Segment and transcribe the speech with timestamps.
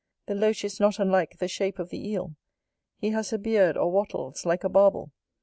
[0.25, 2.35] The Loach is not unlike the shape of the Eel:
[2.97, 5.11] he has a beard or wattles like a barbel.